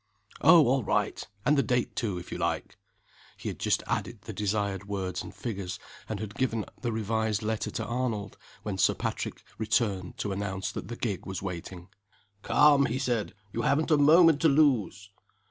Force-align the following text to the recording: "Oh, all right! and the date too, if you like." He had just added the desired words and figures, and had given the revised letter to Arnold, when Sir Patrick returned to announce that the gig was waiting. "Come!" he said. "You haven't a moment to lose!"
"Oh, 0.41 0.65
all 0.65 0.83
right! 0.83 1.23
and 1.45 1.55
the 1.55 1.61
date 1.61 1.95
too, 1.95 2.17
if 2.17 2.31
you 2.31 2.39
like." 2.39 2.79
He 3.37 3.49
had 3.49 3.59
just 3.59 3.83
added 3.85 4.23
the 4.23 4.33
desired 4.33 4.87
words 4.87 5.21
and 5.21 5.31
figures, 5.31 5.77
and 6.09 6.19
had 6.19 6.33
given 6.33 6.65
the 6.81 6.91
revised 6.91 7.43
letter 7.43 7.69
to 7.69 7.85
Arnold, 7.85 8.35
when 8.63 8.79
Sir 8.79 8.95
Patrick 8.95 9.43
returned 9.59 10.17
to 10.17 10.31
announce 10.31 10.71
that 10.71 10.87
the 10.87 10.95
gig 10.95 11.27
was 11.27 11.43
waiting. 11.43 11.87
"Come!" 12.41 12.87
he 12.87 12.97
said. 12.97 13.35
"You 13.53 13.61
haven't 13.61 13.91
a 13.91 13.97
moment 13.97 14.41
to 14.41 14.47
lose!" 14.49 15.11